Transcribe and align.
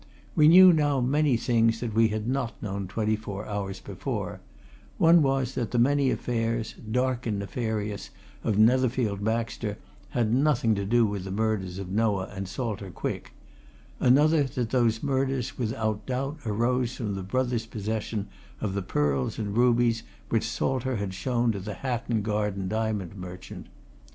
We 0.35 0.47
knew 0.47 0.73
now 0.73 0.99
many 0.99 1.37
things 1.37 1.79
that 1.79 1.93
we 1.93 2.07
had 2.07 2.27
not 2.27 2.59
known 2.59 2.87
twenty 2.87 3.15
four 3.15 3.45
hours 3.45 3.79
before 3.79 4.39
one 4.97 5.21
was 5.21 5.53
that 5.53 5.69
the 5.69 5.77
many 5.77 6.09
affairs, 6.09 6.73
dark 6.89 7.27
and 7.27 7.37
nefarious, 7.37 8.09
of 8.43 8.57
Netherfield 8.57 9.23
Baxter, 9.23 9.77
had 10.09 10.33
nothing 10.33 10.73
to 10.73 10.85
do 10.85 11.05
with 11.05 11.23
the 11.23 11.29
murders 11.29 11.77
of 11.77 11.91
Noah 11.91 12.33
and 12.35 12.47
Salter 12.47 12.89
Quick; 12.89 13.33
another 13.99 14.41
that 14.41 14.71
those 14.71 15.03
murders 15.03 15.59
without 15.59 16.07
doubt 16.07 16.37
arose 16.47 16.95
from 16.95 17.13
the 17.13 17.21
brothers' 17.21 17.67
possession 17.67 18.27
of 18.59 18.73
the 18.73 18.81
pearls 18.81 19.37
and 19.37 19.55
rubies 19.55 20.01
which 20.29 20.47
Salter 20.49 20.95
had 20.95 21.13
shown 21.13 21.51
to 21.51 21.59
the 21.59 21.75
Hatton 21.75 22.23
Garden 22.23 22.67
diamond 22.67 23.15
merchant. 23.15 23.67